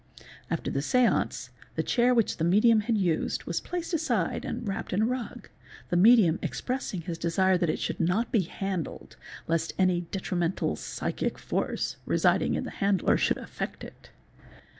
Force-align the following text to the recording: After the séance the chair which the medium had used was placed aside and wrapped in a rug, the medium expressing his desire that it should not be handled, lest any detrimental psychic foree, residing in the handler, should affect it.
After 0.49 0.71
the 0.71 0.79
séance 0.79 1.49
the 1.75 1.83
chair 1.83 2.11
which 2.11 2.37
the 2.37 2.43
medium 2.43 2.79
had 2.79 2.97
used 2.97 3.43
was 3.43 3.61
placed 3.61 3.93
aside 3.93 4.45
and 4.45 4.67
wrapped 4.67 4.93
in 4.93 5.03
a 5.03 5.05
rug, 5.05 5.47
the 5.89 5.95
medium 5.95 6.39
expressing 6.41 7.01
his 7.01 7.19
desire 7.19 7.55
that 7.55 7.69
it 7.69 7.77
should 7.77 7.99
not 7.99 8.31
be 8.31 8.39
handled, 8.41 9.15
lest 9.47 9.73
any 9.77 10.01
detrimental 10.09 10.75
psychic 10.75 11.37
foree, 11.37 11.97
residing 12.07 12.55
in 12.55 12.63
the 12.63 12.71
handler, 12.71 13.15
should 13.15 13.37
affect 13.37 13.83
it. 13.83 14.09